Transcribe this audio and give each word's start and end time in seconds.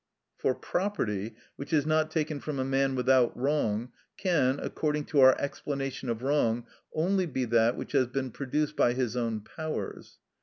For 0.35 0.55
property, 0.55 1.35
which 1.57 1.71
is 1.71 1.85
not 1.85 2.09
taken 2.09 2.39
from 2.39 2.57
a 2.57 2.65
man 2.65 2.95
without 2.95 3.37
wrong, 3.37 3.91
can, 4.17 4.59
according 4.59 5.05
to 5.13 5.19
our 5.19 5.39
explanation 5.39 6.09
of 6.09 6.23
wrong, 6.23 6.65
only 6.95 7.27
be 7.27 7.45
that 7.45 7.77
which 7.77 7.91
has 7.91 8.07
been 8.07 8.31
produced 8.31 8.75
by 8.75 8.93
his 8.93 9.15
own 9.15 9.41
powers. 9.41 10.17